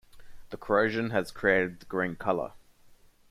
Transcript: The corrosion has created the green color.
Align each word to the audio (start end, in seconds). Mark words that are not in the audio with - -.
The 0.49 0.57
corrosion 0.57 1.11
has 1.11 1.29
created 1.29 1.79
the 1.79 1.85
green 1.85 2.15
color. 2.15 2.53